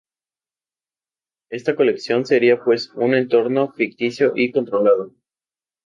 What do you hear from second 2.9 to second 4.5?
un entorno ficticio